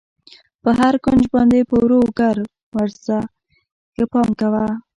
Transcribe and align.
پر 0.61 0.73
هر 0.81 0.93
کونج 1.03 1.23
باندې 1.35 1.59
په 1.69 1.75
ورو 1.83 1.99
ګر 2.19 2.37
وځه، 2.75 3.19
ښه 3.93 4.05
پام 4.11 4.29
کوه. 4.39 4.65